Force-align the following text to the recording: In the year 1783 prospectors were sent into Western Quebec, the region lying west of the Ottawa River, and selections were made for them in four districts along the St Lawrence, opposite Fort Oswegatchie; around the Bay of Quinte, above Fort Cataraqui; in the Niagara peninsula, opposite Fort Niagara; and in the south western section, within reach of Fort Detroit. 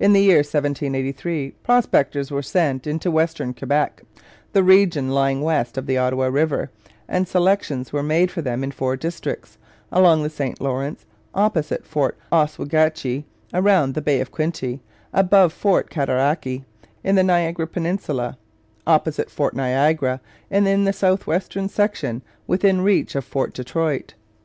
In 0.00 0.12
the 0.12 0.20
year 0.24 0.38
1783 0.38 1.52
prospectors 1.62 2.32
were 2.32 2.42
sent 2.42 2.84
into 2.84 3.12
Western 3.12 3.54
Quebec, 3.54 4.02
the 4.52 4.62
region 4.64 5.10
lying 5.10 5.40
west 5.40 5.78
of 5.78 5.86
the 5.86 5.96
Ottawa 5.96 6.24
River, 6.26 6.72
and 7.06 7.28
selections 7.28 7.92
were 7.92 8.02
made 8.02 8.32
for 8.32 8.42
them 8.42 8.64
in 8.64 8.72
four 8.72 8.96
districts 8.96 9.58
along 9.92 10.24
the 10.24 10.30
St 10.30 10.60
Lawrence, 10.60 11.06
opposite 11.32 11.86
Fort 11.86 12.18
Oswegatchie; 12.32 13.24
around 13.54 13.94
the 13.94 14.02
Bay 14.02 14.20
of 14.20 14.32
Quinte, 14.32 14.80
above 15.12 15.52
Fort 15.52 15.90
Cataraqui; 15.90 16.64
in 17.04 17.14
the 17.14 17.22
Niagara 17.22 17.68
peninsula, 17.68 18.36
opposite 18.84 19.30
Fort 19.30 19.54
Niagara; 19.54 20.20
and 20.50 20.66
in 20.66 20.82
the 20.82 20.92
south 20.92 21.28
western 21.28 21.68
section, 21.68 22.20
within 22.48 22.80
reach 22.80 23.14
of 23.14 23.24
Fort 23.24 23.52
Detroit. 23.54 24.14